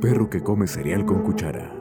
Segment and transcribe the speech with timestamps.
[0.00, 1.76] perro que come cereal con cuchara.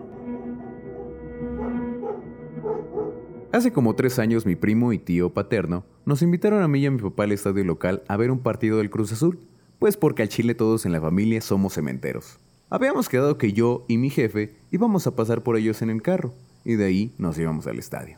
[3.51, 6.91] Hace como tres años mi primo y tío paterno nos invitaron a mí y a
[6.91, 9.39] mi papá al estadio local a ver un partido del Cruz Azul,
[9.79, 12.39] pues porque al Chile todos en la familia somos cementeros.
[12.69, 16.33] Habíamos quedado que yo y mi jefe íbamos a pasar por ellos en el carro,
[16.65, 18.17] y de ahí nos íbamos al estadio.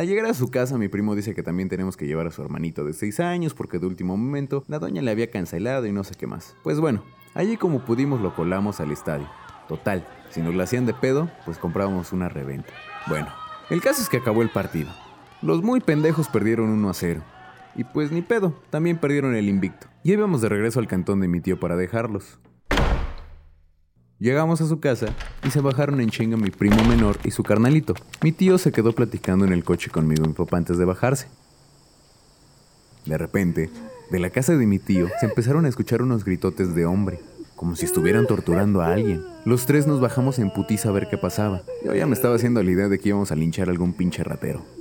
[0.00, 2.40] Al llegar a su casa, mi primo dice que también tenemos que llevar a su
[2.40, 6.04] hermanito de 6 años porque de último momento la doña le había cancelado y no
[6.04, 6.56] sé qué más.
[6.62, 7.04] Pues bueno,
[7.34, 9.28] allí como pudimos lo colamos al estadio.
[9.68, 12.72] Total, si nos la hacían de pedo, pues comprábamos una reventa.
[13.08, 13.28] Bueno,
[13.68, 14.88] el caso es que acabó el partido.
[15.42, 17.22] Los muy pendejos perdieron 1 a 0.
[17.76, 19.88] Y pues ni pedo, también perdieron el invicto.
[20.02, 22.38] Y íbamos de regreso al cantón de mi tío para dejarlos.
[24.20, 25.06] Llegamos a su casa
[25.42, 27.94] y se bajaron en chinga mi primo menor y su carnalito.
[28.22, 31.28] Mi tío se quedó platicando en el coche conmigo y mi antes de bajarse.
[33.06, 33.70] De repente,
[34.10, 37.18] de la casa de mi tío se empezaron a escuchar unos gritotes de hombre,
[37.56, 39.24] como si estuvieran torturando a alguien.
[39.46, 41.62] Los tres nos bajamos en putiza a ver qué pasaba.
[41.82, 44.22] Yo ya me estaba haciendo la idea de que íbamos a linchar a algún pinche
[44.22, 44.79] ratero.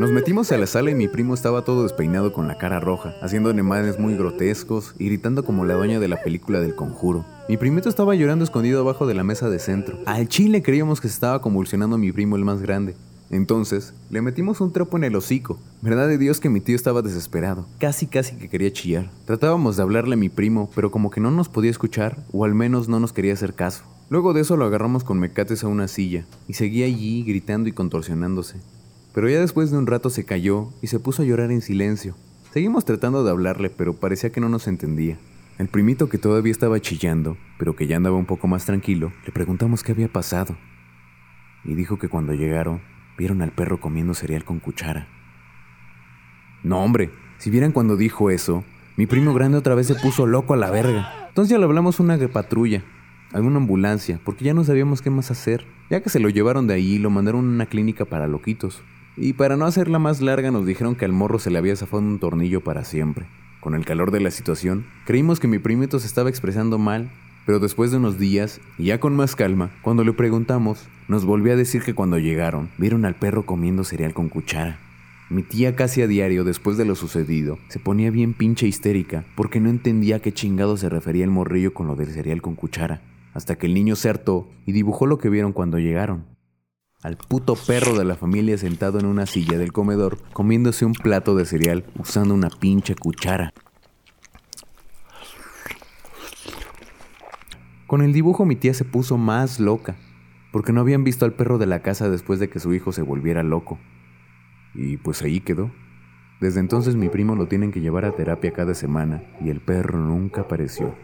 [0.00, 3.12] Nos metimos a la sala y mi primo estaba todo despeinado con la cara roja,
[3.20, 7.26] haciendo animales muy grotescos gritando como la doña de la película del conjuro.
[7.50, 9.98] Mi primito estaba llorando escondido abajo de la mesa de centro.
[10.06, 12.96] Al chile creíamos que se estaba convulsionando mi primo el más grande.
[13.28, 15.58] Entonces, le metimos un trapo en el hocico.
[15.82, 17.66] Verdad de Dios que mi tío estaba desesperado.
[17.78, 19.10] Casi, casi que quería chillar.
[19.26, 22.54] Tratábamos de hablarle a mi primo, pero como que no nos podía escuchar, o al
[22.54, 23.84] menos no nos quería hacer caso.
[24.08, 27.72] Luego de eso lo agarramos con mecates a una silla, y seguía allí gritando y
[27.72, 28.56] contorsionándose.
[29.12, 32.16] Pero ya después de un rato se cayó y se puso a llorar en silencio.
[32.52, 35.18] Seguimos tratando de hablarle, pero parecía que no nos entendía.
[35.58, 39.32] El primito que todavía estaba chillando, pero que ya andaba un poco más tranquilo, le
[39.32, 40.56] preguntamos qué había pasado.
[41.64, 42.80] Y dijo que cuando llegaron,
[43.18, 45.06] vieron al perro comiendo cereal con cuchara.
[46.62, 48.64] No, hombre, si vieran cuando dijo eso,
[48.96, 51.26] mi primo grande otra vez se puso loco a la verga.
[51.28, 52.82] Entonces ya le hablamos una patrulla,
[53.32, 55.66] alguna ambulancia, porque ya no sabíamos qué más hacer.
[55.90, 58.82] Ya que se lo llevaron de ahí, lo mandaron a una clínica para loquitos.
[59.22, 62.02] Y para no hacerla más larga nos dijeron que al morro se le había zafado
[62.02, 63.26] un tornillo para siempre.
[63.60, 67.10] Con el calor de la situación, creímos que mi primito se estaba expresando mal,
[67.44, 71.56] pero después de unos días, ya con más calma, cuando le preguntamos, nos volvió a
[71.56, 74.78] decir que cuando llegaron, vieron al perro comiendo cereal con cuchara.
[75.28, 79.60] Mi tía casi a diario, después de lo sucedido, se ponía bien pinche histérica porque
[79.60, 83.02] no entendía a qué chingado se refería el morrillo con lo del cereal con cuchara,
[83.34, 86.29] hasta que el niño se hartó y dibujó lo que vieron cuando llegaron
[87.02, 91.34] al puto perro de la familia sentado en una silla del comedor comiéndose un plato
[91.34, 93.52] de cereal usando una pinche cuchara.
[97.86, 99.96] Con el dibujo mi tía se puso más loca,
[100.52, 103.02] porque no habían visto al perro de la casa después de que su hijo se
[103.02, 103.78] volviera loco.
[104.74, 105.72] Y pues ahí quedó.
[106.40, 109.98] Desde entonces mi primo lo tienen que llevar a terapia cada semana y el perro
[109.98, 110.94] nunca apareció.